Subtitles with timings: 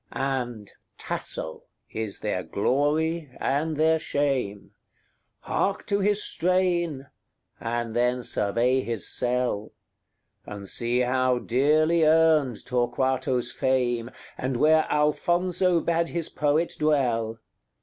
[0.13, 0.17] XXXVI.
[0.19, 4.71] And Tasso is their glory and their shame.
[5.41, 7.05] Hark to his strain!
[7.59, 9.73] and then survey his cell!
[10.43, 14.09] And see how dearly earned Torquato's fame,
[14.39, 17.37] And where Alfonso bade his poet dwell.